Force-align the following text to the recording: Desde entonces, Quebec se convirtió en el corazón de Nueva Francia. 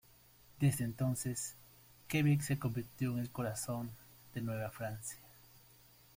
Desde 0.59 0.83
entonces, 0.83 1.55
Quebec 2.07 2.41
se 2.41 2.57
convirtió 2.57 3.11
en 3.11 3.19
el 3.19 3.29
corazón 3.29 3.91
de 4.33 4.41
Nueva 4.41 4.71
Francia. 4.71 5.19